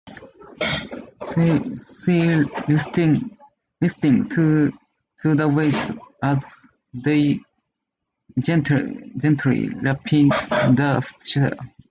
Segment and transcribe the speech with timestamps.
[1.31, 1.61] She
[2.71, 3.21] listened
[4.31, 4.73] to
[5.23, 5.91] the waves
[6.23, 6.43] as
[6.91, 7.39] they
[8.39, 11.51] gently lapped the shore.